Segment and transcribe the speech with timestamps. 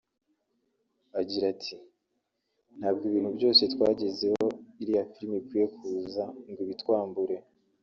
[1.19, 1.75] Agira ati
[2.79, 4.45] “Ntabwo ibintu byose twagezeho
[4.81, 7.35] iriya filimi ikwiye kuza ngo ibitwambure